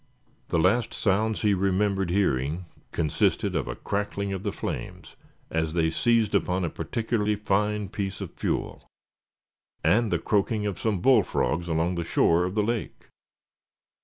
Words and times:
The 0.47 0.57
last 0.57 0.95
sounds 0.95 1.43
he 1.43 1.53
remembered 1.53 2.09
hearing 2.09 2.65
consisted 2.91 3.55
of 3.55 3.67
a 3.67 3.75
crackling 3.75 4.33
of 4.33 4.41
the 4.41 4.51
flames 4.51 5.15
as 5.51 5.73
they 5.75 5.91
seized 5.91 6.33
upon 6.33 6.65
a 6.65 6.71
particularly 6.71 7.35
fine 7.35 7.87
piece 7.87 8.19
of 8.19 8.33
fuel; 8.33 8.87
and 9.83 10.11
the 10.11 10.17
croaking 10.17 10.65
of 10.65 10.79
some 10.79 11.01
bullfrogs 11.01 11.67
along 11.67 11.93
the 11.93 12.03
shore 12.03 12.45
of 12.45 12.55
the 12.55 12.63
lake. 12.63 13.09